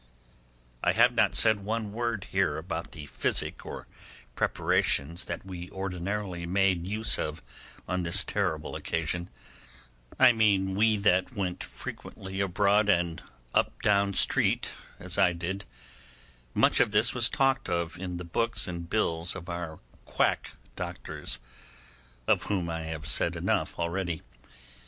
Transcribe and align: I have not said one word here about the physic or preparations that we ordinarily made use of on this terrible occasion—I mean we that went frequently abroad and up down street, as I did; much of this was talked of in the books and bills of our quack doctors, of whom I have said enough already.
I 0.83 0.93
have 0.93 1.13
not 1.13 1.35
said 1.35 1.63
one 1.63 1.91
word 1.91 2.23
here 2.31 2.57
about 2.57 2.93
the 2.93 3.05
physic 3.05 3.63
or 3.67 3.85
preparations 4.33 5.25
that 5.25 5.45
we 5.45 5.69
ordinarily 5.69 6.47
made 6.47 6.87
use 6.87 7.19
of 7.19 7.43
on 7.87 8.01
this 8.01 8.23
terrible 8.23 8.75
occasion—I 8.75 10.31
mean 10.31 10.73
we 10.73 10.97
that 10.97 11.35
went 11.35 11.63
frequently 11.63 12.41
abroad 12.41 12.89
and 12.89 13.21
up 13.53 13.79
down 13.83 14.15
street, 14.15 14.69
as 14.99 15.19
I 15.19 15.33
did; 15.33 15.65
much 16.55 16.79
of 16.79 16.93
this 16.93 17.13
was 17.13 17.29
talked 17.29 17.69
of 17.69 17.95
in 17.99 18.17
the 18.17 18.23
books 18.25 18.67
and 18.67 18.89
bills 18.89 19.35
of 19.35 19.49
our 19.49 19.79
quack 20.05 20.53
doctors, 20.75 21.37
of 22.25 22.45
whom 22.45 22.71
I 22.71 22.81
have 22.85 23.05
said 23.05 23.35
enough 23.35 23.77
already. 23.77 24.23